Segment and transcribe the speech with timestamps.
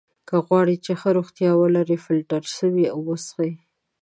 [0.27, 1.97] که غواړی چې ښه روغتیا ولری!
[2.05, 3.51] فلټر سوي اوبه څښئ!